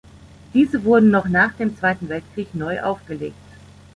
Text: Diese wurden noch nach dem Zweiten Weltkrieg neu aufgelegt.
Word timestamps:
Diese 0.55 0.83
wurden 0.83 1.11
noch 1.11 1.27
nach 1.27 1.53
dem 1.53 1.77
Zweiten 1.77 2.09
Weltkrieg 2.09 2.55
neu 2.55 2.81
aufgelegt. 2.81 3.35